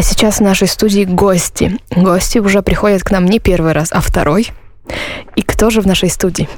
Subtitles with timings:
[0.00, 1.76] А сейчас в нашей студии гости.
[1.94, 4.50] Гости уже приходят к нам не первый раз, а второй.
[5.36, 6.48] И кто же в нашей студии?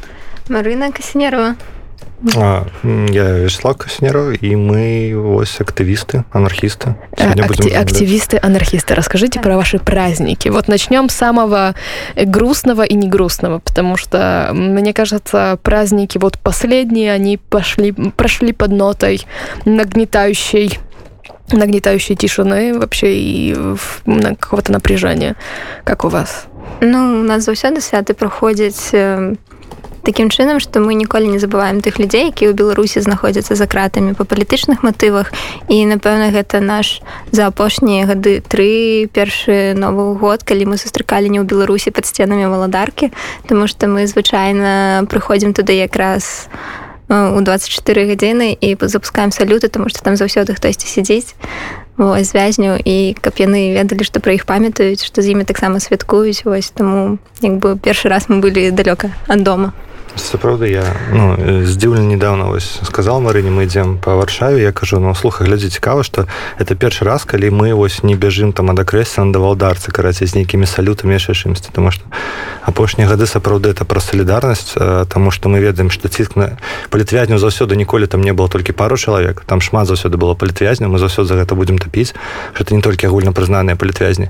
[0.48, 1.56] Марина Каснерова.
[2.36, 6.94] А, я Вячеслав Каснеров, и мы ось активисты, анархисты.
[7.16, 8.94] Акти- активисты, анархисты.
[8.94, 9.42] Расскажите да.
[9.42, 10.48] про ваши праздники.
[10.48, 11.74] Вот начнем с самого
[12.14, 18.70] грустного и не грустного, потому что, мне кажется, праздники вот последние, они пошли, прошли под
[18.70, 19.26] нотой
[19.64, 20.78] нагнетающей
[21.52, 23.56] нагнетающей тишины вообще и
[24.40, 25.36] какого-то напряжения.
[25.84, 26.46] Как у вас?
[26.80, 28.94] Ну, у нас заўсёды святы праходзяць
[30.02, 34.14] такім чынам што мы ніколі не забываем тых людзей які ў беларусі знаходзяцца за кратамі
[34.18, 35.30] па палітычных матывах
[35.70, 41.38] і напэўна гэта наш за апошнія гады тры першы новы год калі мы сустракалі не
[41.38, 43.14] ў беларусі пад сценамі валадаркі
[43.46, 46.50] тому што мы звычайна прыходзім туды якраз
[47.12, 51.36] у 24 гадзіны і запускаем салюты тому што там заўсёды хтосьці сядзіць
[51.98, 56.72] звязню і каб яны ведалі што пра іх памятаюць што з імі таксама святкуюць вось
[56.72, 59.76] таму як бы першы раз мы былі далёка ад дома
[60.16, 65.14] сапраўды я ну, здзіўлен недавно вось сказал марыне мы ідзем по варшаве я кажу ну
[65.14, 66.26] слуха глядзі цікава что
[66.58, 70.66] это першы раз калі мы вось не бяжым там адакрэсці на давалдарцы караці з нейкімі
[70.66, 72.04] салютамі яшчэ чымсьці тому что
[72.62, 74.76] апошнія гады сапраўды это про солідарнасць
[75.08, 76.58] тому что мы ведаем что ціск на
[76.90, 80.98] палітвязню заўсёды ніколі там не было толькі пару чалавек там шмат заўсёды было палітвязня мы
[80.98, 82.14] заўсёды за гэта будем тапіць
[82.54, 84.28] что это не толькі агульна прызнаныя палітвязні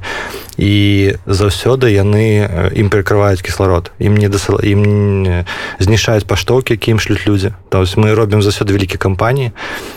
[0.56, 5.44] і заўсёды яны ім перакрываюць кісларод ім не дасыла ім не
[5.82, 7.52] знішаюць паштоўкі якім шлюць людзі.
[7.68, 9.52] То есть мы робім заўсёды вялікі кампаніі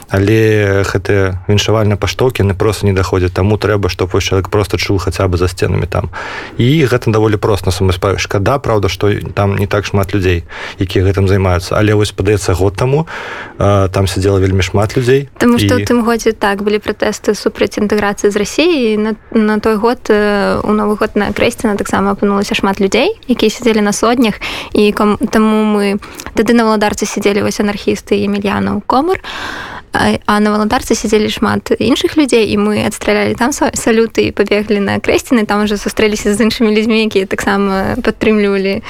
[0.10, 3.34] але гэтыя віншавальныя паштоўкі не просто не даходзяць.
[3.34, 6.10] Таму трэба што вось чалавек просто чуў хаця бы за сценамі там.
[6.58, 10.44] І гэта даволі проста самаспаю шкада Праўда што там не так шмат людзей
[10.80, 11.76] якія гэтым займаюцца.
[11.78, 13.08] Але вось падаецца год таму
[13.58, 15.86] там сядзела вельмі шмат людзей Таму што і...
[15.86, 20.96] тым годзе так былі пратэсты супраць інтэграцыі з рассіі на, на той год у новы
[20.96, 24.40] год на крэсціна таксама апынулася шмат людзей якія сядзелі на сотнях
[24.74, 25.18] і ком...
[25.18, 25.98] таму мы
[26.34, 29.22] тады на валадарцы сядзелі вось анархісты емельяна комар
[30.26, 35.00] а на валантарцы сядзелі шмат іншых людзей і мы адстралялі там салюты і пабеглі на
[35.00, 38.84] крэсціны там уже сустрэліся з іншымі людзьмі якія таксама падтрымлівалі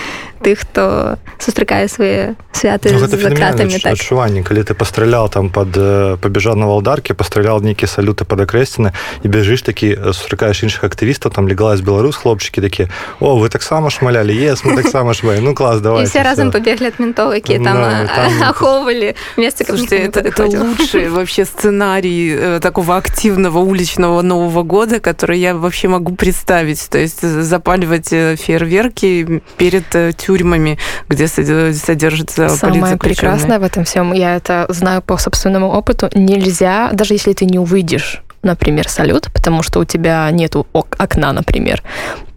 [0.45, 3.93] тых хто сустракае свае святы ну, кратамі так.
[3.97, 5.73] адчуванне калі ты пастралял там под
[6.21, 8.93] пабежал на валдарке пастралял нейкія салюты под акрэсціны
[9.23, 12.89] і бяжыш такі сустракаеш іншых актывістаў там леглась беларус хлопчыкі такі
[13.21, 17.01] о вы таксама шмалялі ес мы таксама шмай ну клас давай все разам пабеглі ад
[17.01, 18.43] ментоў якія там, да, там...
[18.43, 26.89] ахоўвалі месца лучший вообще сценарий такого активного уличного нового года который я вообще могу представить
[26.91, 30.78] то есть запаливать фейерверки перед тюрьмой тюрьмами,
[31.10, 37.14] где содержится Самое прекрасное в этом всем, я это знаю по собственному опыту, нельзя, даже
[37.14, 41.82] если ты не увидишь например, салют, потому что у тебя нету окна, например,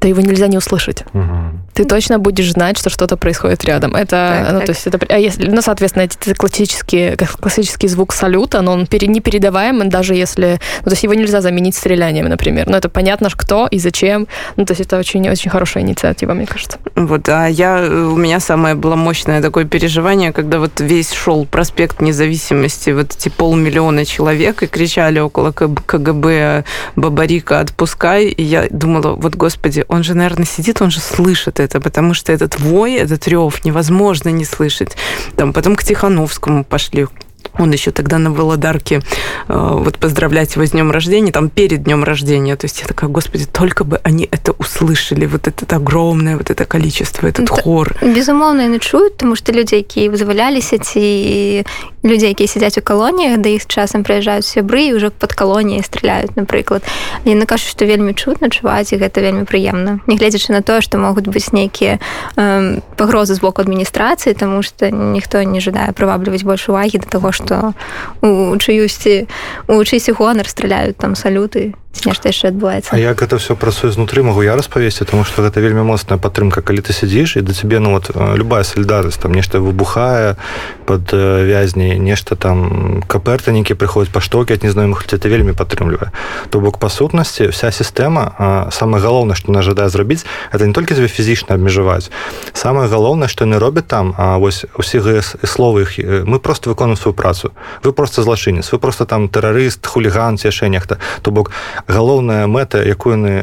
[0.00, 1.04] то его нельзя не услышать.
[1.12, 1.68] Угу.
[1.78, 3.94] Ты точно будешь знать, что что-то происходит рядом.
[3.94, 4.66] Это, так, ну, так.
[4.66, 9.06] то есть это, а если, ну, соответственно, эти классические, классический звук салюта, но он пере,
[9.06, 12.69] непередаваемый, даже если, ну, то есть его нельзя заменить стрелянием, например.
[12.69, 14.27] Но это понятно, кто и зачем.
[14.56, 16.78] Ну, то есть это очень, очень хорошая инициатива, мне кажется.
[16.97, 22.00] Вот, а я, у меня самое было мощное такое переживание, когда вот весь шел проспект
[22.00, 26.65] независимости, вот эти полмиллиона человек и кричали около КГБ
[26.97, 31.68] «Бабарика, отпускай!» И я думала, вот, господи, он же, наверное, сидит, он же слышит это,
[31.75, 34.97] потому что этот вой, этот рев невозможно не слышать.
[35.37, 37.06] Там потом к Тихановскому пошли,
[37.59, 39.01] он еще тогда на Володарке
[39.49, 42.57] э, вот поздравлять его с днем рождения, там перед днем рождения.
[42.57, 46.65] То есть я такая, господи, только бы они это услышали, вот это огромное, вот это
[46.65, 47.97] количество, этот это, хор.
[48.03, 51.65] Безумовно, не чуют, потому что люди, які вызваляліся ці
[52.05, 56.35] людзей, якія сядзяць у калоніях, да іх часам прыязджаюць сябры і ўжо пад калоніяй стреляюць,
[56.37, 56.83] напрыклад.
[57.25, 60.01] Яны кажуць, што вельмі чутна чуваць і гэта вельмі прыемна.
[60.07, 61.99] Нягледзячы на тое, што могуць быць нейкія
[62.37, 67.33] э, пагрозы з боку адміністрацыі, таму што ніхто не жадае прывабліваць больш увагі да таго,
[67.33, 67.72] што што
[68.20, 69.25] у чыюсьці
[69.72, 71.72] у чыйсі гонар страляюць там салюты
[72.04, 75.60] нешта яшчэ адбываецца А як гэта все працуе знутры могу я распавесці тому что гэта
[75.60, 79.59] вельмі моцная падтрымка калі ты сядзіш і да цябе ну вот любая солідарнасць там нешта
[79.60, 80.36] выбухае
[80.86, 86.13] под вязней нешта там каперта нейкі прыходзяць паштокі ад незнаёмых это вельмі падтрымлівае
[86.51, 90.95] то бок па сутнасці вся сістэма самае галоўнае што на жадае зрабіць это не толькі
[90.95, 92.10] тебе фізічна абмежаваць
[92.53, 95.01] самае галоўнае што не робяць там а вось усе
[95.45, 95.98] словы іх
[96.28, 97.53] мы просто выконуем сваю працу.
[97.83, 101.51] Вы просто злачынец вы просто там тэрарыст хуліган ці яшчэ нехта то бок
[101.86, 103.34] галоўная мэта якую яны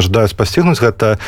[0.00, 1.18] жадаюць пасцігнуць гэта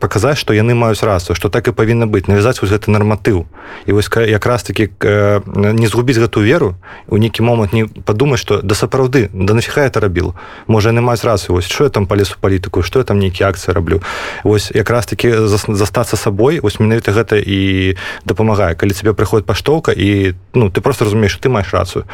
[0.00, 3.46] паказаць што яны маюць рацыю што так і павінна быць навязаць вось гэты нарматыў.
[3.86, 6.76] І вось якраз таки не згубіць гэту веру
[7.08, 10.34] у нейкі момант не падумаць што да сапраўды да нафіха это рабіл
[10.66, 13.44] можа яны маюць рацыю вось що я там палез у палітыку што я там нейкі
[13.44, 14.02] акцыі раблю.
[14.44, 18.74] Вось якраз таки застацца сабой вось менавіта гэта і дапамагае.
[18.74, 22.04] Калі цябе прыходит паштоўка і ну ты просто разумееш ты маеш рацыю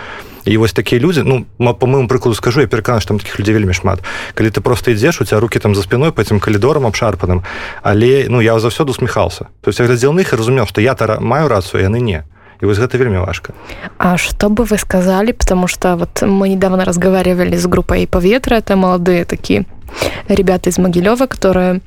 [0.46, 3.75] і вось такія людзі ну по моему прыкладу скажу я перакана там таких людзей вельмі
[3.75, 3.98] шмат
[4.34, 7.43] калі ты просто ідзеш у тебя руки там за спиной по этим калідорам абшарпаным
[7.82, 10.94] але ну я заўсёды усміхался то есть я глядзел на іх і разумеў что я
[10.94, 12.25] то маю рацыю яны не.
[12.62, 13.52] И вот это вельмі важко.
[13.98, 18.76] А что бы вы сказали потому что вот мы недавно разговаривали с группой поветра это
[18.76, 19.64] молодые такие
[20.28, 21.80] ребята из могилева которые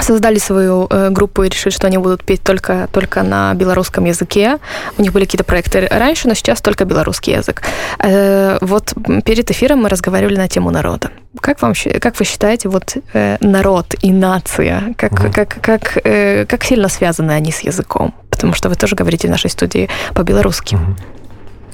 [0.00, 4.58] создали свою э, группу и решили, что они будут петь только, только на белорусском языке.
[4.98, 7.62] У них были какие-то проекты раньше, но сейчас только белорусский язык.
[7.98, 8.92] Э, вот
[9.24, 11.10] перед эфиром мы разговаривали на тему народа.
[11.40, 15.32] Как, вам, как вы считаете, вот э, народ и нация, как, угу.
[15.32, 18.14] как, как, э, как сильно связаны они с языком?
[18.30, 20.74] Потому что вы тоже говорите в нашей студии по-белорусски.
[20.74, 20.96] Угу.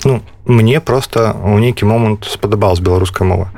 [0.04, 3.50] Ну, мне просто у нейкі момант спадабалась беларуская мова.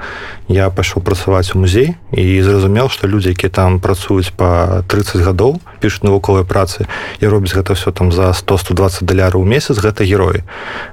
[0.48, 5.62] Я пайшоў працаваць у музей і зразумеў што людзі якія там працуюць по 30 гадоў
[5.80, 6.90] пішуць навуковыя працы
[7.22, 10.42] і робяць гэта все там за 100-120 даляраў у месяц гэта героі.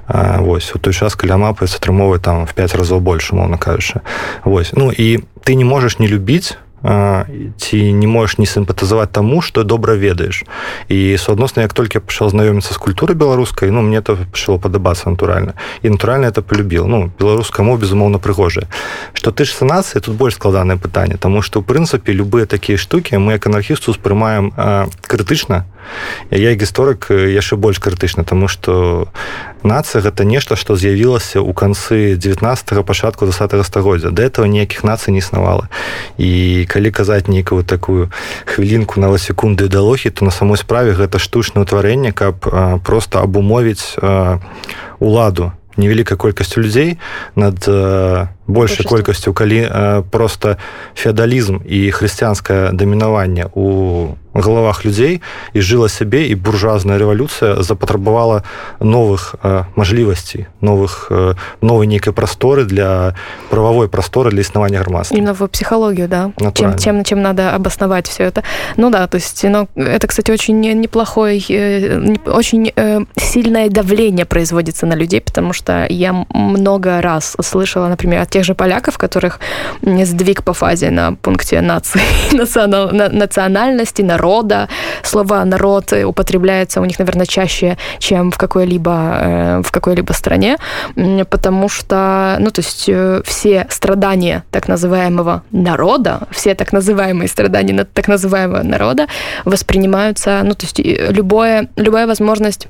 [0.08, 4.00] Восьось у той час каля мапы атрымоўвае там в 5 разоў больше моўна кажучы.
[4.44, 9.64] Восьось ну і ты не можаш не любіць ці не можаш не сімпатызаваць таму што
[9.64, 10.44] добра ведаеш.
[10.88, 15.54] І суадносна як толькі пачаў знаёміцца з культурай беларускай ну мне то пачало падабацца натуральна.
[15.82, 18.66] І натуральна это полюбіл ну беларуска мова безумоўна прыгожая.
[19.12, 23.20] Што ты ж санацыі тут больш складанае пытанне тому што ў прынцыпе любыя такія штукі
[23.20, 24.52] мы як анархісту успрымаем
[25.04, 25.68] крытычна.
[26.30, 29.08] Я гісторык яшчэ больш крытычна тому что
[29.62, 34.10] нацыя гэта нешта што з'явілася ў канцы 19 пачатку 20 стагоддзя.
[34.10, 35.68] Да этого ніякіх нацый не існавала.
[36.16, 38.14] І калі казаць нейкую такую
[38.46, 42.46] хвілінку на секунды ідэалогіі то на самой справе гэта штучнае ўтварэнне каб
[42.86, 43.98] просто абумовіць
[45.02, 45.52] уладу.
[45.76, 46.98] Невялікай колькасцю людзей
[47.34, 47.66] над
[48.49, 49.69] большай колькасцю калі
[50.11, 50.57] просто
[50.95, 55.21] феадалізм і хрысціянскае дамінаванне у галавах людзей
[55.53, 58.43] і жыла сябе і буржуазная рэвалюцыя запатрабавала
[58.79, 63.15] новых э, мажлівасцей новых э, новой нейкай прасторы для
[63.49, 68.23] прававой прасторы для існавання грамадства и новую психологию да чем чем чем надо обосновать все
[68.23, 68.43] это
[68.77, 74.85] ну да то есть но это кстати очень неплохой э, очень э, сильное давление производится
[74.85, 79.40] на людей потому что я много раз слышала например от тех же поляков которых
[79.82, 82.00] сдвиг по фазе на пункте нации
[82.32, 84.68] национал, национальности на народа.
[85.02, 90.56] Слово «народ» употребляется у них, наверное, чаще, чем в какой-либо э, в какой-либо стране,
[91.30, 97.84] потому что, ну, то есть э, все страдания так называемого народа, все так называемые страдания
[97.84, 99.06] так называемого народа
[99.44, 100.80] воспринимаются, ну, то есть
[101.12, 102.68] любое, любая возможность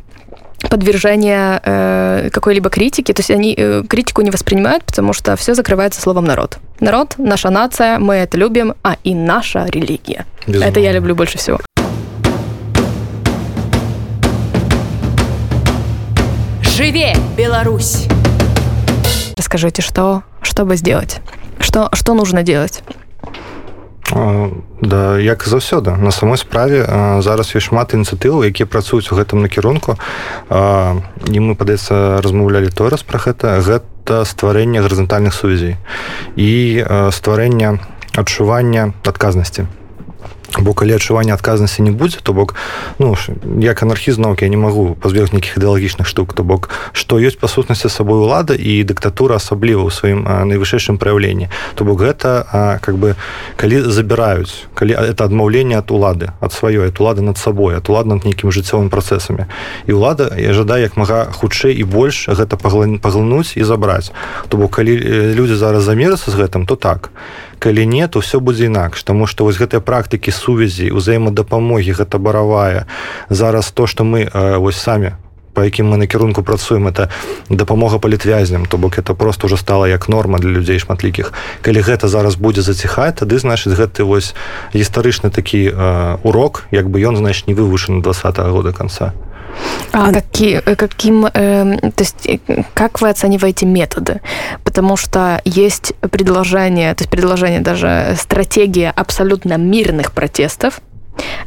[0.68, 3.12] подвержения э, какой-либо критики.
[3.12, 6.58] То есть они э, критику не воспринимают, потому что все закрывается словом народ.
[6.80, 10.26] Народ, наша нация, мы это любим, а и наша религия.
[10.46, 10.64] Безумно.
[10.64, 11.60] Это я люблю больше всего.
[16.62, 18.06] Живе, Беларусь!
[19.36, 21.20] Расскажите, что, что бы сделать?
[21.58, 22.82] Что, что нужно делать?
[24.10, 26.84] Да як заўсёды на самой справе
[27.22, 29.96] зараз ёсць шмат ініцыятываў якія працуюць у гэтым накірунку.
[30.50, 33.60] І мы падаецца размаўлялі той раз пра гэта.
[33.62, 35.76] Гэта стварэнне гарызантальных сувязей
[36.34, 36.82] і
[37.14, 37.78] стварэння
[38.16, 39.70] адчування адказнасці
[40.58, 42.54] бо калі адчування адказнасці не будзе то бок
[42.98, 43.14] ну
[43.60, 47.46] як анархізм наукі я не магу пазбегнуць нейкіх ідэалагічных штук то бок што ёсць па
[47.46, 51.48] сутнасці сабой улада і дыктатура асабліва ў сваім найвышэйшым праяўленні.
[51.74, 53.14] То бок гэта а, как бы
[53.56, 58.06] калі забіраюць калі это адмаўленне ад улады ад сваёй ад улады над сабой ад улад
[58.06, 59.46] над нейкім жыццёвым працэсамі.
[59.86, 64.10] І ўлада я жадаю як мага хутчэй і больш гэта паглынуць і забраць.
[64.48, 64.98] То бок калі
[65.34, 67.10] людзі зараз замерацца з гэтым то так
[67.60, 72.88] калі не то все будзе інакш тому что вось гэтыя практыкі сувязі узаемадапамогі гэта баравая.
[73.28, 75.12] Зараз то что мы вось самі
[75.52, 77.10] по якім мы накірунку працуем это
[77.48, 81.32] дапамога палітвязням то бок это просто уже стала як норма для людзей шматлікіх.
[81.60, 84.34] Калі гэта зараз будзе заціхаць тады значыць гэты вось
[84.72, 89.12] гістарычны такі э, урок як бы ён значит не вывышаны два -го года конца
[89.92, 92.28] А какие, каким, э, то есть
[92.74, 94.20] как вы оцениваете методы?
[94.64, 100.80] Потому что есть предложение, то есть предложение даже стратегия абсолютно мирных протестов,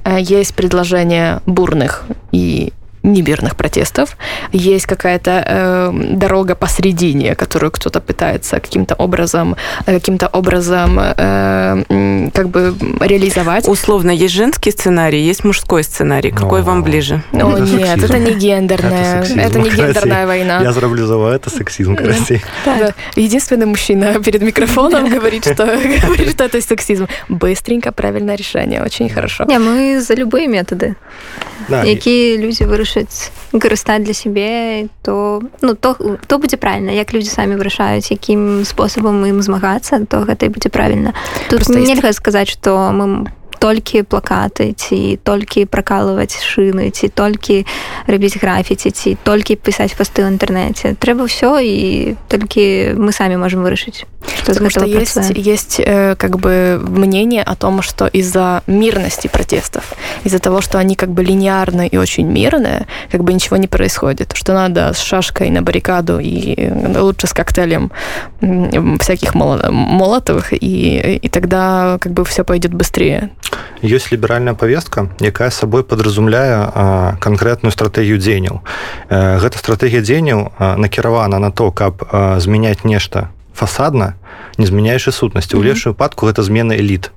[0.03, 4.17] э, есть предложение бурных и немирных протестов,
[4.51, 9.55] есть какая-то э, дорога посередине, которую кто-то пытается каким-то образом,
[9.85, 13.67] каким-то образом э, как бы реализовать.
[13.67, 16.31] Условно, есть женский сценарий, есть мужской сценарий.
[16.31, 16.65] Какой Но...
[16.65, 17.21] вам ближе?
[17.33, 18.05] О, это нет, сексизм.
[18.05, 20.61] это не гендерная, это, это не гендерная война.
[20.61, 22.41] Я зроблю за это сексизм, Карасей.
[22.65, 22.93] Да.
[23.15, 25.65] Единственный мужчина перед микрофоном говорит, что
[26.05, 27.07] говорит, что это сексизм.
[27.29, 29.45] Быстренько, правильное решение, очень хорошо.
[29.45, 30.95] Не, мы за любые методы.
[31.69, 31.83] Да.
[31.83, 35.97] Які людзі вырашаць карыстаць для сябе то ну то
[36.27, 36.91] то будзе правильно.
[36.91, 41.13] Як людзі самі вырашаюць якім спосабам ім змагацца то гэта і будзе правильно
[41.49, 43.27] тут нельга сказаць что мы
[43.62, 47.66] толькі плакаты ці толькі пракалываць шыны ці толькі
[48.06, 53.66] рабіць графіці ці толькі пісаць посты ў інтэрнэце трэба ўсё і толькі мы самі можем
[53.66, 54.06] вырашыць
[54.42, 59.92] что Потому что есть, есть э, как бы мнение о том, что из-за мирности протестов,
[60.24, 64.32] из-за того, что они как бы линейные и очень мирные, как бы ничего не происходит,
[64.34, 67.90] что надо с шашкой на баррикаду и лучше с коктейлем
[69.00, 73.30] всяких молотовых, и, и тогда как бы все пойдет быстрее.
[73.81, 78.61] Есть либеральная повестка, якая собой подразумляя а, конкретную стратегию дзеняў.
[79.09, 82.03] Э, гэта стратегія дзеняў а, накіравана на то, каб
[82.39, 84.13] змяняць нешта фасадна
[84.57, 85.67] не змяняючы сутнасці у mm -hmm.
[85.67, 87.11] лепшую выпадку гэта змена эліт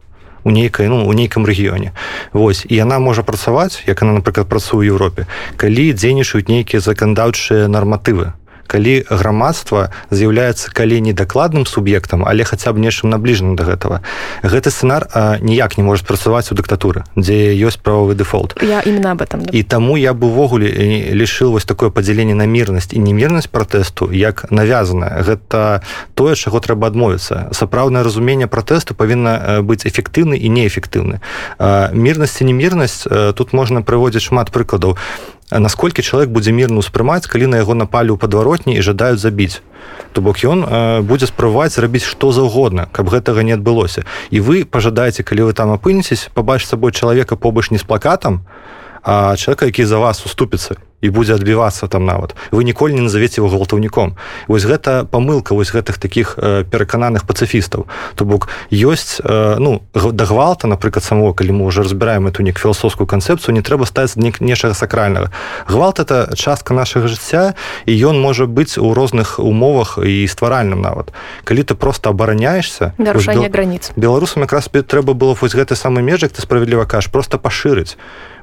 [0.44, 1.90] у нейкай ну у нейкам рэгіёне
[2.32, 5.26] Вось і яна можа працаваць як она напрыклад працуе ў Еўропе
[5.56, 8.32] калі дзейнічаюць нейкія заканадаўчыя нарматывы
[8.66, 14.02] калі грамадства з'яўляецца калі не дакладным суб'ектам але хаця б нечым набліжаным до гэтага.
[14.42, 18.58] Гэты сцэнар ніяк не можа працаваць у дыктатуры дзе ёсць правовы дэфолт.
[18.62, 19.50] Я именно об этом да.
[19.52, 20.68] і таму я бы увогуле
[21.14, 25.82] лішыл вось такое падзяленне на мірнасць і немірнасць пратэсту як навязаная гэта
[26.14, 27.49] тое чаго трэба адмовіцца.
[27.52, 31.20] Сапраўднае разуменне пратэсту павінна быць эфектыўны і неэфектыўны.
[31.92, 33.06] Мірнасць і немірнасць
[33.37, 34.96] тут можна прыводзіць шмат прыкладаў
[35.50, 39.62] насколькі чалавек будзе мірна ўспрымаць калі на яго напалі ў падваротні і жадаюць забіць?
[40.12, 40.66] То бок ён
[41.06, 44.02] будзе спрабаваць зрабіць што заўгодна каб гэтага не адбылося.
[44.30, 48.42] І вы пажадаеце калі вы там апынецесь пабач сабой чалавека побач не з плакатам
[49.06, 53.40] а чалавека які за вас уступіцца і будзе адбівацца там нават вы ніколі не назавеце
[53.40, 54.16] его гвалтаўніком
[54.48, 60.24] вось гэта памылка вось гэтых таких э, перакананых пацыфістаў то бок ёсць э, ну да
[60.24, 64.32] гвалта напрыклад самого калі мы уже разбіраем эту нек філасофскую канцэпцыю не трэба ставіць не
[64.40, 65.30] нечага сакральнага.
[65.68, 67.54] Гвалт это частка нашага жыцця
[67.86, 71.12] і ён можа быць у розных умовах і стваральным нават.
[71.44, 76.42] Калі ты просто абараняешься нарушэнне граніц беларусам якраз трэба было вось гэты самы межак ты
[76.42, 77.96] справядліва кажаш просто пашырыць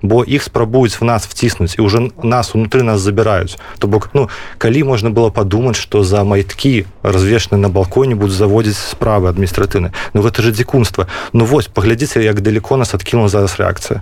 [0.04, 4.28] бо іх спрабуюць в нас вціснуць і уже нас унутры нас забіраюць то бок ну
[4.60, 10.22] калі можна было падумаць что за майткі развешаны на балконе будуць заводзіць справы адміністратыўны Ну
[10.22, 11.08] гэта же дзікунства.
[11.34, 14.02] Ну вось паглядзіце як далеко нас адкінула зараз рэакцыя.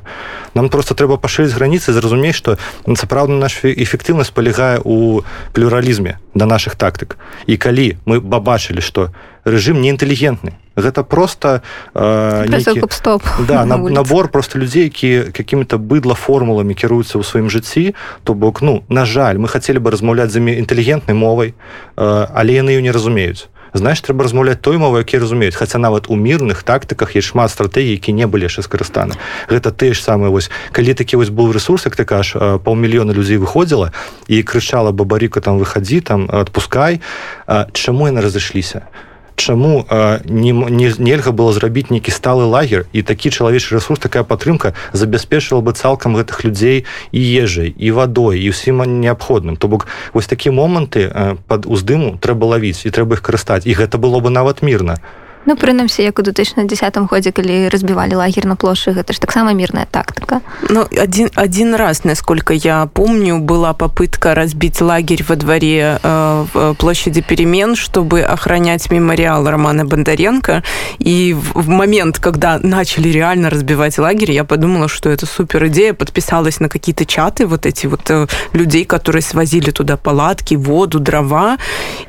[0.54, 5.22] Нам просто трэба пашырыць граніцы зразумець что сапраўдна наш эфектыўнасць палягае у
[5.54, 7.18] плюралізме да наших тактык.
[7.48, 9.12] І калі мы бабачылі что
[9.46, 11.62] рэжым неінтэлігентны гэта просто
[11.94, 17.50] э, нейкі, стоп да, на, набор просто людзей які какими-то быдла формуламі кіруюцца ў сваім
[17.50, 21.54] жыцці то бок ну на жаль мы хацелі бы размаўляць з імі інтэлігентнай мовай
[21.98, 26.08] э, але яны ее не разумеюць знаешь трэба размаўляць той мовы які разумеюць хаця нават
[26.08, 29.20] у мірных тактыках есть шмат стратэгій які не былі яшчэ скарыстаны
[29.52, 33.38] гэта тыя ж самыя вось калі такі вось быў ресурс як ты кажаш паўмільёна людзей
[33.38, 33.92] выходзіла
[34.28, 37.02] і крычала бабарыка там выхадзі там адпускай
[37.74, 38.88] чаму яны разышліся?
[38.88, 39.86] то чаму
[40.26, 45.62] не, не нельга было зрабіць нейкі сталы лагер і такі чалавечы ресурс такая падтрымка забяспечвала
[45.62, 49.58] бы цалкам гэтых людзей і ежай і вадой і ўсім неабходным.
[49.58, 53.66] То бок вось такія моманты пад уздыму трэба лавіць і трэба іх карыстаць.
[53.66, 55.00] І гэта было бы нават мірна.
[55.00, 59.55] то Ну прынамсі як у 2010 годзе калі разбівалі лагер на плошы гэта ж таксама
[59.55, 66.01] мірная тактыка Ну один один раз насколько я помню была попытка разбить лагерь во дворе
[66.03, 70.65] э, в площади перемен чтобы охранять мемориал романа бондаренко
[70.99, 75.95] и в, в момент когда начали реально разбивать лагерь я подумала что это супер идея
[75.95, 81.57] подписалась на какие-то чаты вот эти вот э, людей которые свозили туда палатки воду дрова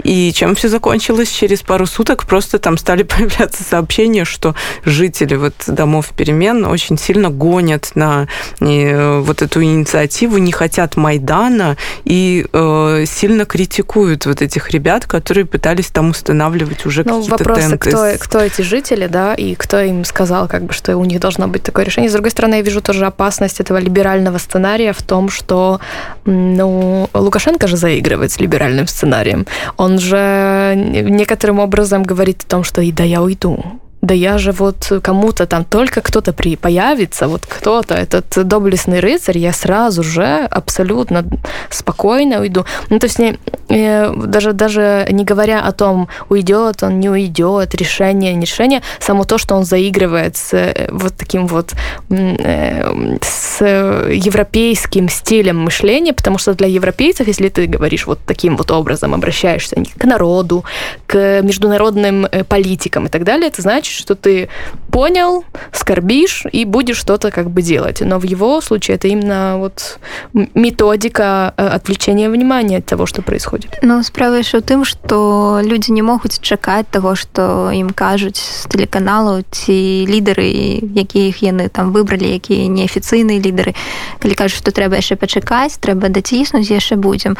[0.03, 5.54] и чем все закончилось через пару суток просто там стали появляться сообщения, что жители вот
[5.66, 8.26] домов перемен очень сильно гонят на
[8.60, 15.46] э, вот эту инициативу, не хотят Майдана и э, сильно критикуют вот этих ребят, которые
[15.46, 17.90] пытались там устанавливать уже ну, какие-то вопросы, тенты.
[17.90, 21.48] Кто, кто эти жители, да, и кто им сказал, как бы, что у них должно
[21.48, 22.10] быть такое решение.
[22.10, 25.80] С другой стороны, я вижу тоже опасность этого либерального сценария в том, что
[26.24, 29.46] ну, Лукашенко же заигрывает с либеральным сценарием.
[29.76, 33.62] Он же некоторым образом говорит о том, что и да, я уйду.
[34.02, 39.38] Да я же вот кому-то там только кто-то при появится, вот кто-то, этот доблестный рыцарь,
[39.38, 41.24] я сразу же абсолютно
[41.70, 42.64] спокойно уйду.
[42.90, 47.76] Ну, то есть не, э, даже, даже не говоря о том, уйдет он, не уйдет,
[47.76, 51.72] решение, не решение, само то, что он заигрывает с э, вот таким вот
[52.10, 58.72] э, с европейским стилем мышления, потому что для европейцев, если ты говоришь вот таким вот
[58.72, 60.64] образом, обращаешься к народу,
[61.06, 64.48] к международным политикам и так далее, это значит, что ты
[64.90, 68.00] понял, скорбишь и будешь что-то как бы делать.
[68.00, 69.98] Но в его случае это именно вот
[70.32, 73.78] методика э, отвлечения внимания от того, что происходит.
[73.82, 79.42] Ну, справа ў тым, што людзі не могуць чакаць таго, што ім кажуць з тэлеканалу
[79.50, 83.74] ці лідары, якіх яны там выбралі, якія неафіцыйныя лідары.
[84.18, 87.36] Калі кажуць, што трэба яшчэ пачакаць, трэба даціснуць, яшчэ будзем.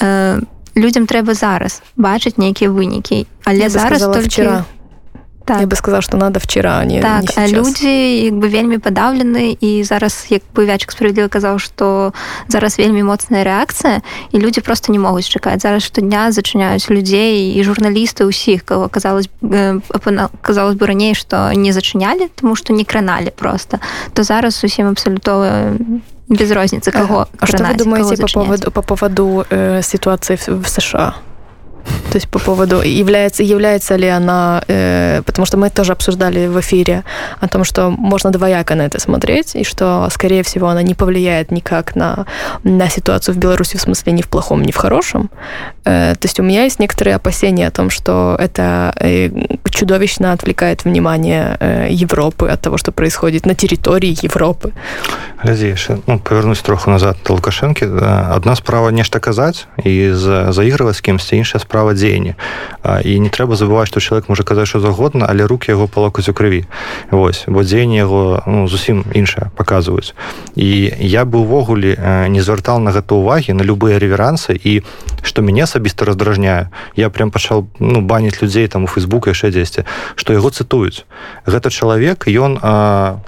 [0.00, 0.40] Э,
[0.74, 4.64] людям трэба зараз бачыць нейкія вынікі але зараз только вчера
[5.44, 5.60] так.
[5.60, 9.56] я бы сказала что надо вчера а не так не людзі як бы вельмі падаўлены
[9.60, 12.12] і зараз як бы вячк справедліва казаў что
[12.48, 14.00] зараз вельмі моцная рэакцыя
[14.32, 19.28] і людзі просто не могуць чакаць зараз штодня зачыняюць людзей і журналісты ўсіх кого казалось
[19.42, 19.80] э,
[20.42, 23.78] казалось бы раней что не зачынялі тому что не краналі просто
[24.12, 25.76] то зараз усім абсалютова
[26.28, 30.68] без розницы кого а что вы думаете по поводу по поводу э, ситуации в, в
[30.68, 31.14] США
[32.11, 36.59] То есть по поводу, является, является ли она, э, потому что мы тоже обсуждали в
[36.59, 37.03] эфире
[37.39, 41.51] о том, что можно двояко на это смотреть, и что, скорее всего, она не повлияет
[41.51, 42.25] никак на,
[42.63, 45.29] на ситуацию в Беларуси, в смысле ни в плохом, ни в хорошем.
[45.85, 49.29] Э, то есть у меня есть некоторые опасения о том, что это э,
[49.69, 54.73] чудовищно отвлекает внимание э, Европы от того, что происходит на территории Европы.
[55.43, 55.75] Глядзі,
[56.07, 57.85] ну, повернусь троху назад до Лукашенки.
[58.35, 60.11] Одна справа нешта казаць і
[60.51, 62.38] заігрываць з кімсьці іншая справа справа дзеяння.
[63.02, 66.34] І не трэба забываць што чалавек можа казаць що загодна але руки яго палакуць у
[66.36, 66.70] крыві.
[67.10, 70.14] Вось бо дзеянне яго ну, зусім іншае паказваюць.
[70.54, 71.98] І я бы увогуле
[72.30, 74.86] не звяртал на гэта увагі на любыя реверансы і
[75.26, 79.82] што мяне асабіста раздражняе я прям пачаў ну баніць людзей там у фейсбук яшчэ дзесьці
[80.14, 81.02] што яго цытуюць.
[81.42, 82.54] Гэта чалавек ён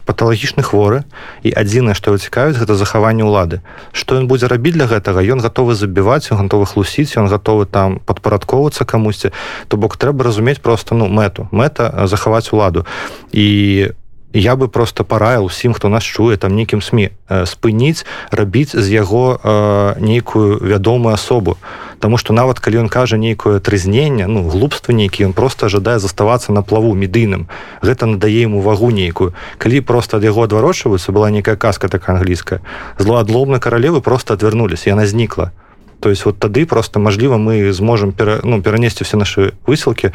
[0.07, 1.03] паталагічны хворы
[1.43, 3.59] і адзінае што его цікавіць гэта захаванне ўлады.
[3.91, 7.99] Што ён будзе рабіць для гэтага ён гатовы забіваць ён гатовы хлусіць ён гатовы там
[8.05, 9.33] падпара падпарадкоўвацца камусьці
[9.69, 11.49] то бок трэба разумець просто ну мэту.
[11.50, 12.85] Мэта захаваць уладу.
[13.33, 13.93] І
[14.33, 17.09] я бы просто параіў усім хто нас чуе там нейкім сМ
[17.46, 21.57] спыніць рабіць з яго э, нейкую вядомую асобу.
[21.99, 26.53] Таму что нават калі ён кажа нейкое трызнення ну глупства нейкі ён просто жадае заставацца
[26.53, 27.49] на плаву медыйным.
[27.81, 29.33] Гэта надае ему вагу нейкую.
[29.59, 32.61] Калі просто ад яго адварочваюцца была нейкая казка так англійская
[32.99, 35.53] злоадлобна каралевы просто адвярнулись яна знікла
[36.00, 40.12] то есть вот тады просто мажліва мы зможам пера, ну, перанесці все наши высылки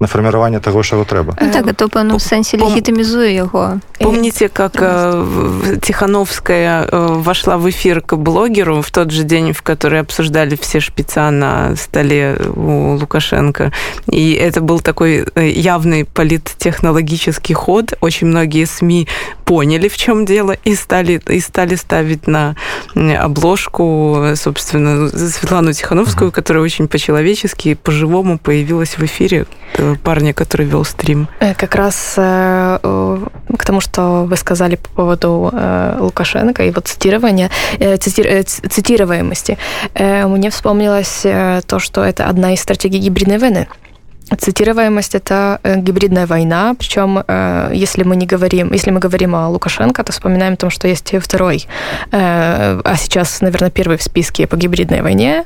[0.00, 5.78] на фарміраванне того чаго трэба ну, так то ну, сэнсе легітымізуе яго помните как э,
[5.82, 10.80] тихохановская э, вошла в эфир к блогеру в тот же день в который обсуждали все
[10.80, 13.72] шпица на столе у лукашенко.
[14.10, 17.94] И это был такой э, явный политтехнологический ход.
[18.00, 19.08] Очень многие сми
[19.52, 22.56] поняли в чем дело и стали и стали ставить на
[22.94, 26.34] обложку собственно Светлану Тихановскую, угу.
[26.34, 29.44] которая очень по-человечески, по-живому появилась в эфире
[30.02, 31.28] парня, который вел стрим.
[31.40, 32.78] Э, как раз э,
[33.58, 38.44] к тому, что вы сказали по поводу э, Лукашенко и вот цитирования, э, цити, э,
[38.44, 39.58] цитируемости,
[39.92, 43.68] э, мне вспомнилось э, то, что это одна из стратегий гибридной войны.
[44.38, 49.48] Цитируемость это э, гибридная война, причем э, если мы не говорим, если мы говорим о
[49.48, 51.66] Лукашенко, то вспоминаем о том, что есть второй,
[52.10, 55.44] э, а сейчас, наверное, первый в списке по гибридной войне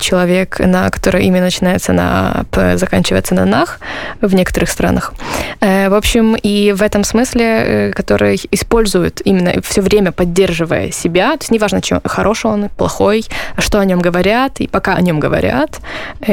[0.00, 2.44] человек, на который имя начинается на
[2.76, 3.80] заканчивается на нах
[4.20, 5.12] в некоторых странах.
[5.60, 11.50] В общем, и в этом смысле, который использует именно все время поддерживая себя, то есть
[11.50, 13.24] неважно, чем хороший он, плохой,
[13.58, 15.80] что о нем говорят, и пока о нем говорят,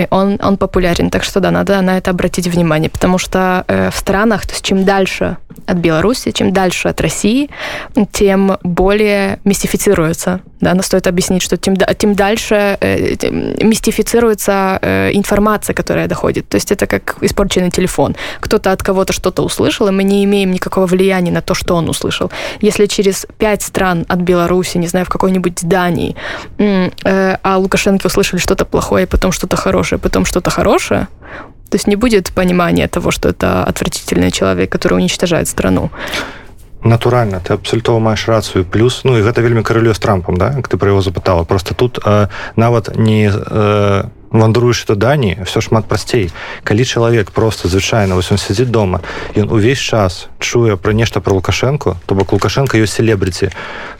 [0.10, 1.10] он, он популярен.
[1.10, 4.66] Так что да, надо на это обратить внимание, потому что э, в странах, то есть
[4.66, 7.50] чем дальше от Беларуси, чем дальше от России,
[8.12, 10.42] тем более мистифицируется.
[10.60, 16.48] Да, но стоит объяснить, что тем, тем дальше э, тем мистифицируется э, информация, которая доходит.
[16.48, 18.16] То есть это как испорченный телефон.
[18.40, 21.90] Кто-то от кого-то что-то услышал, и мы не имеем никакого влияния на то, что он
[21.90, 22.32] услышал.
[22.62, 26.16] Если через пять стран от Беларуси, не знаю, в какой-нибудь Дании,
[26.58, 31.08] э, а Лукашенко услышали что-то плохое, потом что-то хорошее, потом что-то хорошее,
[31.74, 35.90] то есть не будет понимания того, что это отвратительный человек, который уничтожает страну.
[36.84, 40.78] Натуральна ты абсалютова маеш рацыю плюс ну і гэта вельмі каралё з трампам да ты
[40.78, 41.46] пра яго запытала.
[41.46, 46.32] Просто тут э, нават не э, вандруеш до дані все шмат прасцей
[46.64, 49.00] калі чалавек просто звычайна вось он сядзіць дома
[49.36, 53.52] ён увесь час чуе пра нешта про лукашенко то бок лукашенко ёсць селебрыці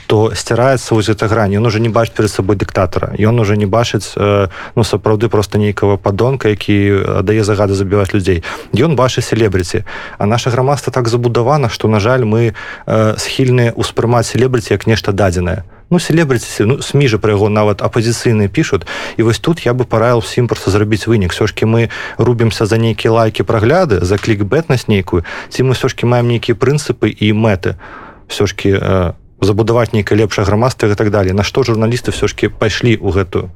[0.08, 3.66] то сцяраецца вось эта грань ён уже не бачыць перед сабой дыктатара ён уже не
[3.66, 8.44] бачыць э, ну сапраўды просто нейкага падонка які дае загады забіваць людзей.
[8.74, 9.86] Ён бачыць селебрыці
[10.18, 12.54] а наше грамадства так забудавана что на жаль мы
[12.86, 17.86] э, схільныя ўспрымаць селебрыці як нешта дадзенае ну селебрыці ну сми же про яго нават
[17.86, 21.94] апозіцыйныя пишутць і вось тут я бы параіл всім просто зрабіць вынік все жкі мы
[22.18, 25.22] рубімся за нейкія лайки прагляды за клік бэтнасць нейкую
[25.54, 27.78] ці мы все жкі маем нейкія прынцыпы і мэты
[28.26, 32.48] все жкі э, забудаваць нейкае лепшае грамадства і так далее на што журналісты все жкі
[32.48, 33.50] пайшлі ў гэтую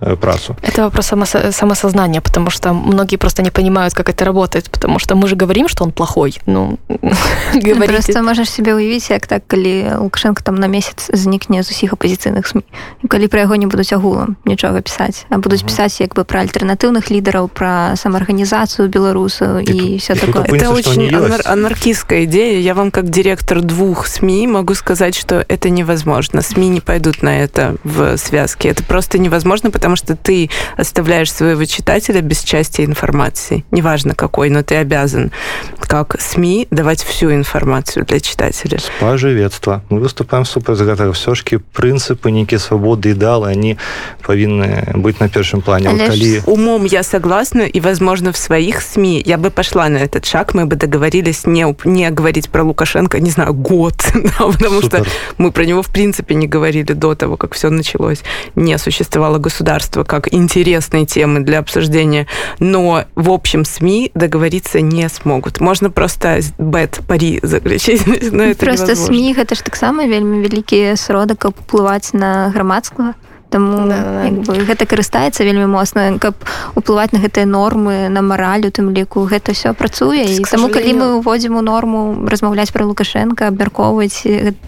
[0.00, 0.56] э, працу?
[0.62, 5.14] Это вопрос само самосознания потому что многие просто не понимают как это работает потому что
[5.14, 6.38] мы же говорим что он плохой.
[6.46, 6.78] Ну
[7.86, 12.46] просто можешь себе уявіць як так калі лукашенко там на месяц знікне з усіх апозіцыйных
[12.46, 12.62] сМ
[13.08, 17.10] калі пра яго не будуць агулам нічога пісаць а будуць пісаць як бы пра альтэрнатыўных
[17.10, 21.10] лідараў пра самаарганізацыю беларусу і, все такое это очень
[21.44, 26.42] анархістская ідея я вам как директор двух сМ могу сказать что это невозможно.
[26.42, 28.68] СМИ не пойдут на это в связке.
[28.68, 33.64] Это просто невозможно, потому что ты оставляешь своего читателя без части информации.
[33.70, 35.32] Неважно какой, но ты обязан,
[35.80, 38.78] как СМИ, давать всю информацию для читателя.
[38.78, 39.82] Спаживецтва.
[39.88, 41.10] Мы выступаем супер за это.
[41.14, 43.78] Все-таки принципы, некие свободы, идеалы, они
[44.22, 45.88] повинны быть на первом плане.
[45.88, 46.42] Вот коли...
[46.44, 50.66] Умом я согласна, и, возможно, в своих СМИ я бы пошла на этот шаг, мы
[50.66, 55.04] бы договорились не, не говорить про Лукашенко, не знаю, год, да, потому Супер.
[55.06, 58.22] что мы про него в принципе не говорили до того, как все началось.
[58.54, 62.26] Не существовало государства как интересной темы для обсуждения.
[62.58, 65.60] Но в общем СМИ договориться не смогут.
[65.60, 68.06] Можно просто бет пари заключить.
[68.32, 69.06] Но это просто невозможно.
[69.06, 73.14] СМИ это ж таксама вельмі вялікі сродак уплываць на грамадскага
[73.50, 74.30] Таму да, да.
[74.30, 76.34] Бы, гэта карыстаецца вельмі моцна каб
[76.74, 79.26] уплываць на гэтыя нормы на мараль у тым ліку.
[79.26, 84.26] Гэта все працуе і таму калі мы уводзім у норму размаўляць пра лукашенко абмяркоўваць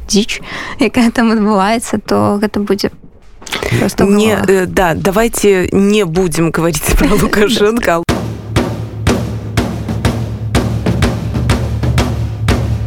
[0.09, 0.41] дзіч
[0.81, 2.91] якая там адбываецца то гэта будзе
[3.99, 8.03] не э, да давайте не будем говорить про лукашенко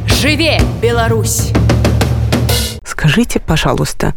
[0.07, 1.51] живе Беларусь!
[2.83, 4.13] Скажите пожалуйста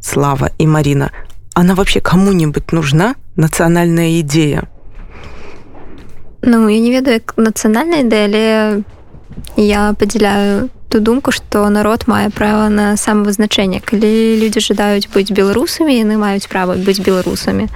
[0.00, 1.10] Слава и Марина,
[1.54, 4.68] она вообще кому-нибудь нужна, национальная идея?
[6.42, 8.44] Ну, я не ведаю, як нацыянальная ідэя, але
[9.56, 13.82] я падзяляю ту думку, што народ мае права на самавызначэнне.
[13.82, 17.66] Калі людзі жадаюць быць беларусамі, яны маюць права быць беларусамі.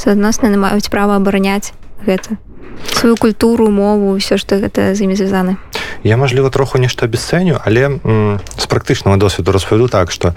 [0.00, 2.40] Суадносна яны маюць права абараняць гэта
[2.92, 5.56] сваю культуру мову ўсё што гэта з імі звязаны
[6.04, 7.98] я мажліва троху нешта абясцэню але
[8.56, 10.34] з практычнага досведу распавяду так што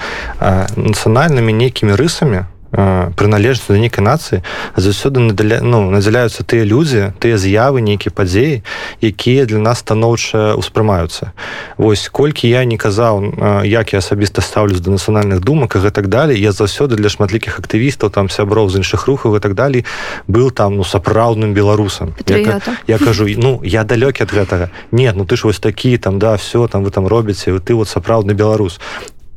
[0.75, 4.41] нацыянальнымі нейкімі рысамі прыналежнасць да нейкай нацыі
[4.75, 8.63] заўсёды надаля ну надзяляюцца тыя людзі тыя з'явы нейкія падзеі
[9.01, 11.32] якія для нас станоўча ўспрымаюцца
[11.77, 16.39] восьось колькі я не казаў як я асабіста стаўлюсь да нацыянальных думак і так далей
[16.39, 19.86] я заўсёды для шматлікіх актывістаў там сяброў з іншых рухаў і так далей
[20.27, 22.15] был там ну сапраўдным беларусам.
[22.27, 24.69] Я, я кажу ну я далёкі ад гэтага.
[24.91, 27.89] Нет ну ты ж вось такі там да все там вы там робіце ты вот
[27.89, 28.80] сапраўдны беларус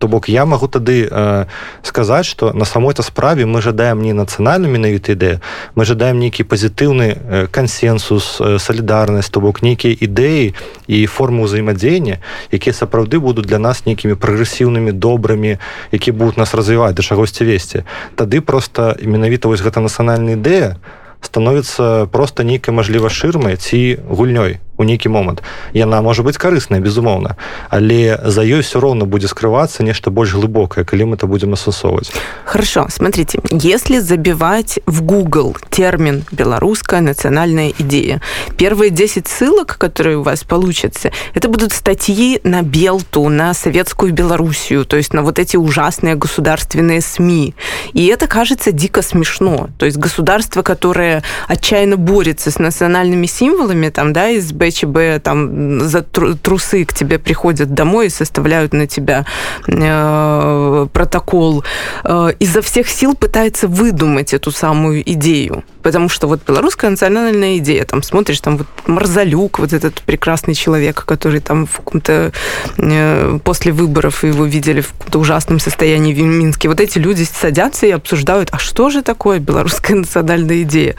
[0.00, 1.44] то бок я магу тады э,
[1.82, 5.44] сказаць что на самой-то справе мы жадаем не нацыянальную менавіта ідэю
[5.76, 10.56] мы жадаем нейкі пазітыўны э, кансенсус э, салідарнасць то бок нейкія ідэі
[10.88, 15.60] і формы ўзаемадзеяння якія сапраўды будуць для нас нейкімі прагрэсіўнымі добрымі
[15.92, 17.84] які будуць нас развіваць да чагосьці весці.
[18.16, 20.80] Тады просто менавіта вось гэта нацыянальная ідэя
[21.20, 27.35] становіцца просто нейкай мажліва шырмай ці гульнёй у нейкі момант яна можа быть карысная безумоўна
[27.69, 32.11] але за ёй все роўно будзе скрывацца нешта больш глыбокае калі мы это будем асэнсоўваць
[32.45, 38.21] хорошо смотрите если забивать в google термин белорусская национальная идея
[38.57, 44.85] первые 10 ссылок которые у вас получатся это будут статьи на белту на советскую белоруссию
[44.85, 47.55] то есть на вот эти ужасные государственные сми
[47.93, 54.11] и это кажется дико смешно то есть государство которое отчаянно борется с национальными символами там
[54.11, 59.26] да из Б ВЧБ там за трусы к тебе приходят домой и составляют на тебя
[59.68, 61.64] э, протокол,
[62.04, 65.64] э, изо всех сил пытается выдумать эту самую идею.
[65.82, 71.04] Потому что вот белорусская национальная идея, там смотришь, там вот Марзалюк, вот этот прекрасный человек,
[71.04, 72.32] который там в каком-то
[72.76, 76.68] э, после выборов его видели в каком-то ужасном состоянии в Минске.
[76.68, 80.96] Вот эти люди садятся и обсуждают, а что же такое белорусская национальная идея?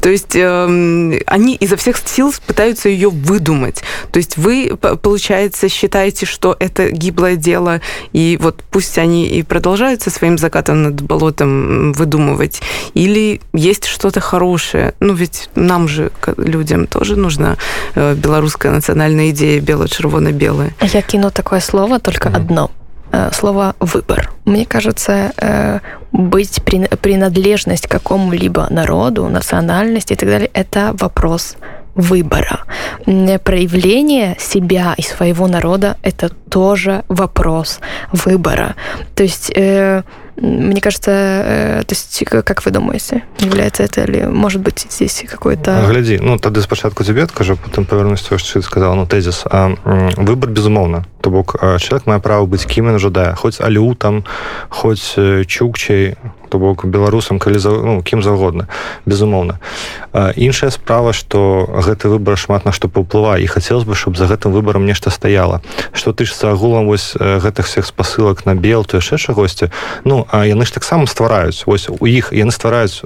[0.00, 3.82] То есть э, они изо всех сил пытаются ее выдумать.
[4.10, 7.80] То есть вы, получается, считаете, что это гиблое дело,
[8.12, 12.60] и вот пусть они и продолжают со своим закатом над болотом выдумывать,
[12.94, 14.92] или есть что-то хорошее.
[15.00, 17.56] Ну, ведь нам же, людям, тоже нужна
[17.94, 20.70] э, белорусская национальная идея бело-червоно-белая.
[20.80, 22.36] Я кину такое слово, только mm.
[22.36, 22.70] одно
[23.12, 24.32] э, слово выбор.
[24.44, 25.80] Мне кажется, э,
[26.12, 26.62] быть
[27.02, 31.56] принадлежность какому-либо народу, национальности и так далее, это вопрос
[31.94, 32.64] выбора.
[33.44, 37.80] Проявление себя и своего народа– это тоже вопрос
[38.12, 38.74] выбора.
[39.14, 39.52] То есть
[40.36, 45.84] мне кажется, э, то есть, как вы думаете, является это или может быть здесь какой-то...
[45.88, 49.44] Гляди, ну, тады спачатку тебе откажу, потом повернусь то, что ты сказал, ну, тезис.
[49.46, 49.74] А,
[50.16, 51.04] выбор, безумовно.
[51.20, 53.34] То бок, человек мае право быть кем он жадае.
[53.34, 54.24] Хоть алютам,
[54.68, 56.16] хоть э, чукчей,
[56.54, 58.70] то бок беларусам калі за ну, кім заўгодна
[59.06, 59.58] безумоўна.
[60.38, 64.54] Іншая справа что гэты выбор шмат на што паўплывае і хацелось бы чтобы за гэтым
[64.54, 69.02] выбором нешта стаяла что ты ж за агулам вось гэтых всех спасылак на бел то
[69.02, 69.74] яшчэ чагосьці.
[70.04, 71.66] Ну а яны ж таксама ствараюць.
[71.66, 73.02] Вось у іх яны ствараюць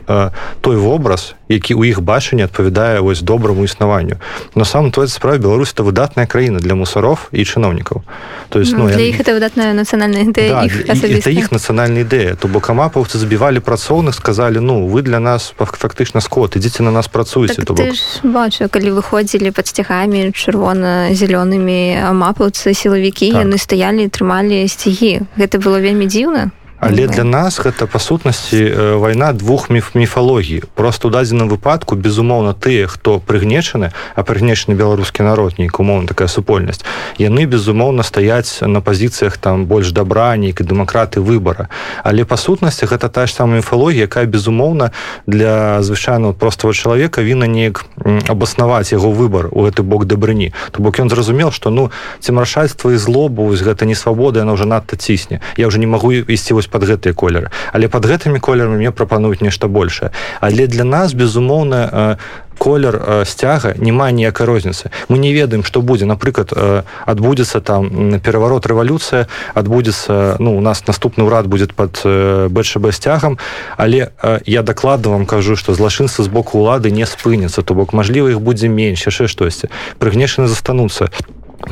[0.61, 4.17] той вобраз які у іх бачанне адпавядае вось добраму існаванню.
[4.55, 8.03] На самом той справе Беларусь это выдатная краіна для мусаров і чыноўнікаў.
[8.49, 9.09] То есть ну, ну, для я...
[9.09, 14.15] іх это выдатная нацыянальная ідэя да, это іх нацыянальная ідэя то бок амапаўцы забівалі працоўных
[14.15, 17.87] сказалі ну вы для нас фактычна скот ідзіце на нас працуеце так, бок...
[18.23, 23.45] бачу калі выходзілі пад сцягамі чырвона-зялёнымі амапаўцы сілавікі так.
[23.45, 25.29] яны стаялі трымалі сцягі.
[25.37, 30.63] Гэта было вельмі дзіўна але для нас гэта па сутнасці вайна двух міф міфалогій.
[30.75, 36.29] Просто у дадзеным выпадку безумоўна тыя хто прыгнечаны а прыгнечаны беларускі народ нейк умоўна такая
[36.29, 36.85] супольнасць
[37.19, 41.69] яны безумоўна стаяць на пазіцыях там больш дабра нейкай дэмакраты выбара.
[42.05, 44.91] Але па сутнасці гэта та ж самая міфалогія якая безумоўна
[45.27, 47.85] для звычайного простого чалавека віна неяк
[48.29, 50.55] абаснаваць яго выбар у гэты бок дабрыні.
[50.71, 54.53] То бок ён зразумел что ну ці маршальства і злобу вось гэта не свабода яна
[54.53, 55.41] уже надта цісне.
[55.57, 57.51] Я уже не магу ісці вось под гэтыя колеры.
[57.73, 62.19] Але под гэтымі колерамі мне прапануюць нешта большее але для нас безумоўна
[62.59, 64.91] колер сцяга не мае ніякай розніцы.
[65.09, 66.07] Мы не ведаем што будзе.
[66.11, 66.51] Напрыклад
[67.07, 73.39] адбудзецца там пераварот рэвалюцыя адбудзецца ну у нас наступны ўрад будет под бшб сцягам.
[73.77, 74.11] Але
[74.45, 77.63] я дакладна вам кажу што злачынства з боку улады не спыняцца.
[77.63, 79.71] То бок мажліва іх будзе менш яшчэ штосьці.
[80.03, 81.11] Прыгнешаны застануцца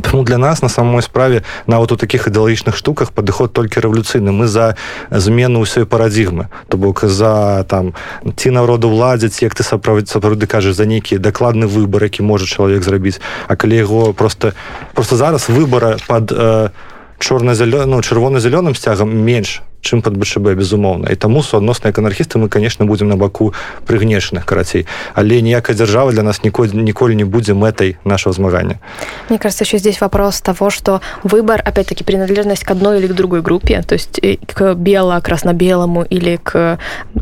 [0.03, 4.47] Тому для нас на самой справе нават у таких ідэалагічных штуках падыход толькі рэвалюцыйны мы
[4.47, 4.77] за
[5.11, 7.95] змену ўсёй парадзігмы то бок за там
[8.37, 12.83] ці народу ладзяць як ты сапраўдзе сапраўды кажаш за нейкі дакладны выбар які можа чалавек
[12.83, 14.53] зрабіць а калі яго просто
[14.95, 16.71] просто зараз выбора под э,
[17.19, 22.86] чорна-зялёну чырвона-зялёным сцягам менш чым под бшб безумоўна і таму суадносна як анархісты мы конечно
[22.86, 23.54] будем на баку
[23.86, 28.80] прыгнешаных карацей але ніякая дзяржава для нас ніколі ніколі не будзе мэтай нашего змагання
[29.30, 33.42] мне кажется еще здесь вопрос того что выбор опять-таки принадлежность к одной или к другой
[33.42, 34.22] группе то есть
[34.54, 36.78] к бело красно-белому или к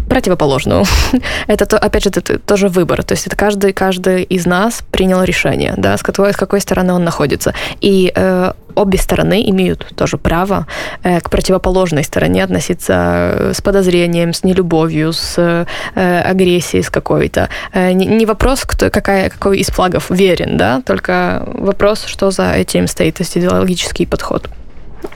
[0.09, 0.85] противоположному
[1.47, 5.23] это то опять же это тоже выбор то есть это каждый каждый из нас принял
[5.23, 10.17] решение да с какой с какой стороны он находится и э, обе стороны имеют тоже
[10.17, 10.67] право
[11.03, 17.48] э, к противоположной стороне относиться э, с подозрением, с нелюбовью, с э, агрессией с какой-то.
[17.72, 22.52] Э, не, не вопрос, кто, какая, какой из флагов верен, да, только вопрос, что за
[22.52, 24.48] этим стоит, то есть идеологический подход.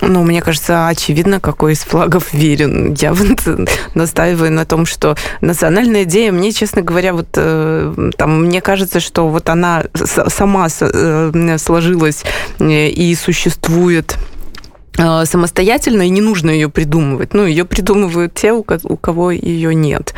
[0.00, 2.94] Ну, мне кажется, очевидно, какой из флагов верен.
[2.94, 3.40] Я вот
[3.94, 9.28] настаиваю на том, что национальная идея, мне, честно говоря, вот э, там, мне кажется, что
[9.28, 12.24] вот она сама э, сложилась
[12.60, 14.18] и существует
[14.98, 17.34] самостоятельно, и не нужно ее придумывать.
[17.34, 20.14] Ну, ее придумывают те, у кого ее нет.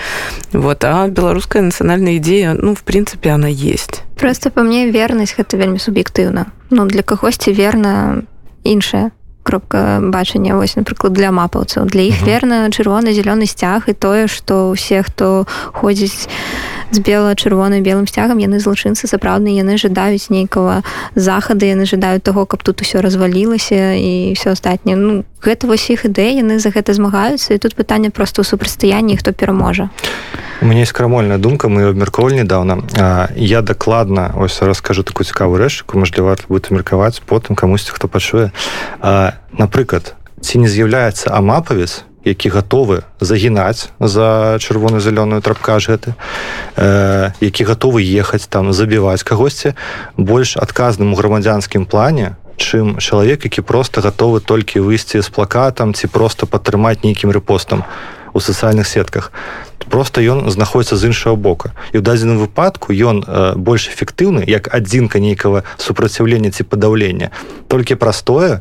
[0.53, 0.85] Вот.
[0.85, 4.03] А белорусская национальная идея, ну, в принципе, она есть.
[4.17, 6.47] Просто по мне верность это вельмі суб'ектыўна.
[6.71, 8.23] Ну, для кагосьці верна
[8.65, 9.11] іншая
[9.43, 14.71] кропка бачання вось напрыклад для мапаўцаў для іх верна чырвоны зялёны сцяг і тое што
[14.71, 16.29] ўсе хто ходзіць
[16.91, 18.39] з бела-чырвоным белым сцягам.
[18.39, 20.83] Яны злачынцы сапраўдны яны жадаюць нейкага
[21.15, 24.97] захады яны жадаюць таго каб тут усё развалілася і все астатняе.
[24.97, 27.55] Ну гэта вось іх ідэ яны за гэта змагаюцца.
[27.55, 29.91] І тут пытанне просто ў супрацьстаянні хто пераможа.
[30.63, 32.85] У мяне есть крамольная думка мы абмеркоўвалі недавно
[33.37, 38.53] я дакладна ось раскажу такую цікавую рэч можлі варта будет меркаваць потым камусьці хто пачуе.
[39.57, 46.15] Напрыклад ці не з'яўляецца амапавец які гатовы загінаць за чырвона-зялёную трапкаж гэты
[46.77, 49.75] э, які гатовы ехаць там забіваць кагосьці
[50.17, 56.07] больш адказным у грамадзянскім плане чым чалавек які просто гатовы толькі выйсці з плакатам ці
[56.07, 57.85] просто падтрымаць нейкім рэпостам
[58.33, 59.33] у сацыяльных сетках.
[59.89, 64.71] Просто ён знаходіцца з іншага бока і ў дадзеным выпадку ён э, больш эфектыўны як
[64.71, 67.33] адзінка нейкага супраціўлення ці падаўлення.
[67.67, 68.61] Толькі праз тое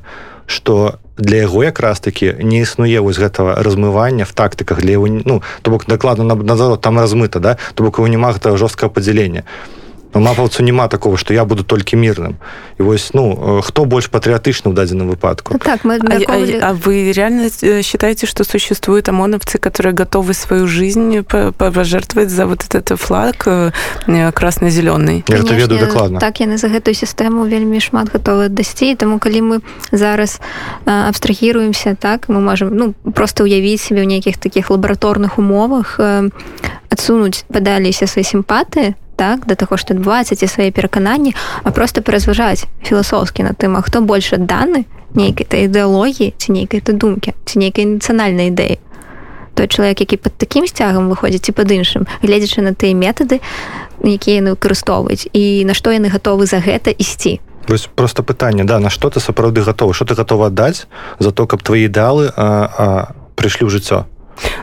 [0.49, 5.43] что для яго якраз таки не існуе вось гэтага размывання в тактыках для его ну
[5.61, 9.43] то бок дакладна на наоборот там размыта да то бок его няма гэтага жорсткага падзялення.
[9.43, 9.79] Ну,
[10.13, 12.35] мапаўцу няма такого что я буду толькі мірным
[12.79, 15.53] і вось ну хто больш патрыятычны ў дадзеным выпадку?
[15.53, 20.33] Ну, так мы А, а- а вы реально э, считаете, что существуют ОМОНовцы, которые готовы
[20.33, 23.71] свою жизнь по- по- пожертвовать за вот этот флаг э,
[24.07, 25.23] э, красно-зеленый?
[25.27, 29.61] гэта ведаю дакладна так яны за гэтую сістэму вельмі шмат гатовы дасці таму калі мы
[29.91, 30.39] зараз
[30.85, 36.29] абстрагіруемся так мы можем ну просто ўявіць себе ў нейкіх такіх лабараторных умовах э,
[36.89, 42.71] адсунуць падаліся свае сімпаты так да таго што адбываецца ці свае перакананні а просто паразважаць
[42.87, 47.59] філасофскі на тым а хто больш адданы нейкай та ідэалогіі ці нейкай то думкі ці
[47.59, 48.79] нейкай нацыянальнай ідэі
[49.59, 53.43] той чалавек які пад такім сцягам выходзіць і пад іншым гледзячы на тыя метады
[54.07, 57.43] якія яны выкарыстоўваюць і на што яны гатовы за гэта ісці.
[57.67, 59.93] Вось просто пытанне да на што ты сапраўды гатовы?
[59.93, 60.87] Что ты готова аддаць
[61.19, 62.31] за то каб твои ідэалы
[63.35, 64.07] прыйшлі ў жыццё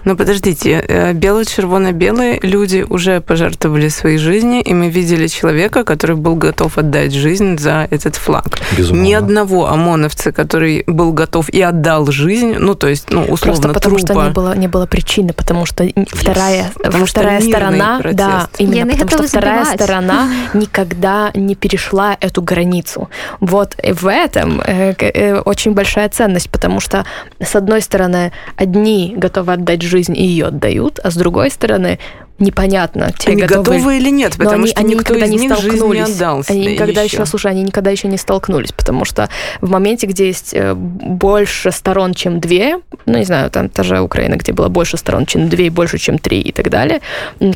[0.04, 6.36] Но подождите, э, бело-червоно-белые люди уже пожертвовали своей жизни, и мы видели человека, который был
[6.36, 8.46] готов отдать жизнь за этот флаг.
[8.76, 9.06] Безумовно.
[9.06, 13.68] Ни одного ОМОНовца, который был готов и отдал жизнь, ну, то есть, ну, условно, Просто
[13.74, 14.12] потому трупа.
[14.14, 17.98] что не было, не было причины, потому что н- вторая, Потому что вторая мирный сторона,
[18.00, 18.16] протест.
[18.16, 19.80] да, именно Яны потому что вторая забивать.
[19.82, 23.08] сторона никогда не перешла эту границу.
[23.40, 27.04] Вот в этом э, э, очень большая ценность, потому что
[27.40, 31.98] с одной стороны одни готовы отдать жизнь и ее отдают, а с другой стороны
[32.38, 35.37] непонятно, те Они готовы готовы или нет, потому они, что они никто никогда из не
[35.38, 36.14] них жизнь не столкнулись.
[36.16, 36.42] отдал.
[36.48, 37.16] Они никогда еще.
[37.16, 37.26] еще.
[37.26, 39.31] слушай, они никогда еще не столкнулись, потому что
[39.62, 44.00] в моменте, где есть э, больше сторон, чем две, ну, не знаю, там та же
[44.00, 47.00] Украина, где было больше сторон, чем две, и больше, чем три и так далее,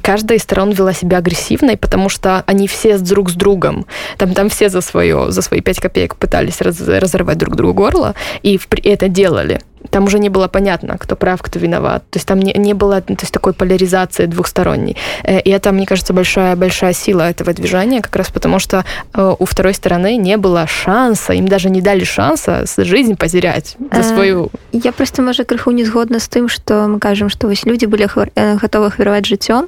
[0.01, 3.85] каждая из сторон вела себя агрессивной, потому что они все друг с другом,
[4.17, 8.15] там, там все за свое, за свои пять копеек пытались раз- разорвать друг другу горло,
[8.43, 9.61] и в- и это делали.
[9.91, 12.03] Там уже не было понятно, кто прав, кто виноват.
[12.11, 14.97] То есть там не, не было то есть, такой поляризации двухсторонней.
[15.25, 19.35] Э, И это, мне кажется, большая, большая сила этого движения, как раз потому что э,
[19.39, 24.01] у второй стороны не было шанса, им даже не дали шанса с- жизнь потерять за
[24.01, 24.51] Э, свою.
[24.73, 28.07] я просто можа крыху не згодна з тым што мы кажам што вось людзі былі
[28.07, 29.67] хвар- э, гатовы хвараваць жыццё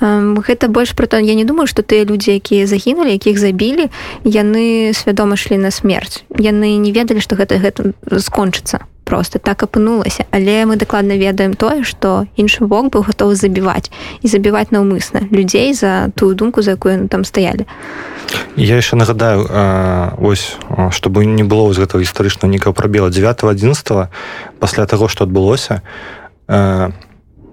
[0.00, 3.88] Эм, гэта больш про то я не думаю што тыя людзі якія загінулі якіх забілі
[4.24, 10.26] яны свядома ішлі на смерць яны не ведалі што гэта гэта скончыцца просто так апынулася.
[10.34, 15.72] Але мы дакладна ведаем тое што іншы бок быў гатовы забіваць і забіваць наўмысна людзей
[15.74, 17.70] за тую думку за якую там стаялі.
[18.58, 20.58] Я яшчэ нагадаю а, ось
[20.90, 24.10] чтобы не было вось гэтага гістарычнага нікага прабела 9 11
[24.58, 25.86] пасля таго што адбылося
[26.50, 26.90] а,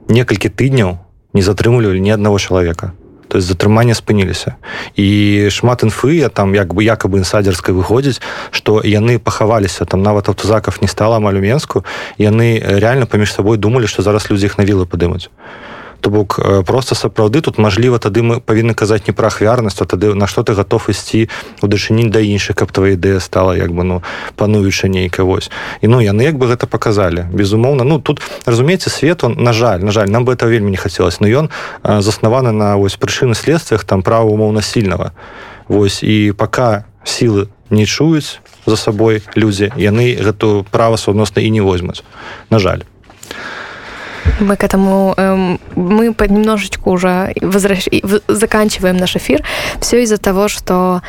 [0.09, 0.97] некалькі тыдняў
[1.37, 2.97] не затрымлівалі ні аднаго чалавека
[3.33, 4.61] то есть затрымання спыніліся
[4.93, 8.21] і шмат інфы там як бы якобы інсайдерскай выходзіць
[8.53, 11.81] што яны пахаваліся там нават аўтозаков не стала амаль у менску
[12.21, 15.33] яны реально паміж сабой думалі што зараз людзі іх на вілы падымуць
[16.03, 20.11] то бок просто сапраўды тут мажліва тады мы павінны казаць не пра ахвярнасць а тады
[20.13, 21.29] на што ты готов ісці
[21.63, 24.03] у дачынень да іншых каб твоя ідэя стала як бы ну
[24.35, 25.47] пануюча нейка вось.
[25.79, 27.87] І ну яны як бы гэта показалі безумоўна.
[27.87, 31.21] Ну тут разумееце свет он на жаль на жаль нам бы это вельмі не хацелось
[31.23, 31.49] но ён
[31.83, 35.11] заснаваны на вось прычыны следствиях там права умоўна сильного
[35.67, 41.61] Вось і пока сілы не чуюць за сабой людзі яны гэту права суадносна і не
[41.61, 42.03] возьмуць
[42.49, 42.83] на жаль
[44.43, 47.87] Мы к этому, эм, мы понемножечку уже возвращ...
[48.27, 49.43] заканчиваем наш эфир.
[49.79, 51.01] Все из-за того, что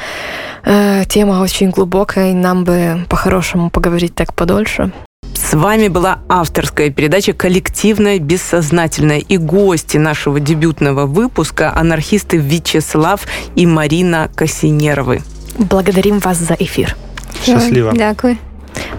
[0.65, 4.93] э, тема очень глубокая, и нам бы по-хорошему поговорить так подольше.
[5.35, 13.67] С вами была авторская передача «Коллективное бессознательное» и гости нашего дебютного выпуска анархисты Вячеслав и
[13.67, 15.23] Марина Косинеровы.
[15.59, 16.97] Благодарим вас за эфир.
[17.45, 17.93] Счастливо.
[17.95, 18.39] Дякую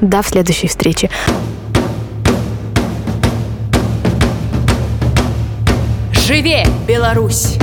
[0.02, 1.10] До следующей встречи.
[6.26, 7.60] Живе, Беларусь!